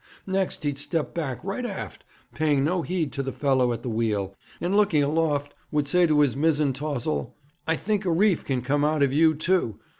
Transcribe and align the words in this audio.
Next 0.25 0.63
he'd 0.63 0.79
step 0.79 1.13
back 1.13 1.43
right 1.43 1.63
aft, 1.63 2.03
paying 2.33 2.63
no 2.63 2.81
heed 2.81 3.11
to 3.13 3.21
the 3.21 3.31
fellow 3.31 3.71
at 3.71 3.83
the 3.83 3.89
wheel, 3.91 4.35
and 4.59 4.75
looking 4.75 5.03
aloft, 5.03 5.53
would 5.69 5.87
say 5.87 6.07
to 6.07 6.21
his 6.21 6.35
mizzen 6.35 6.73
taws'l, 6.73 7.35
"I 7.67 7.75
think 7.75 8.05
a 8.05 8.11
reef 8.11 8.43
can 8.43 8.63
come 8.63 8.83
out 8.83 9.03
of 9.03 9.13
you, 9.13 9.35
too. 9.35 9.79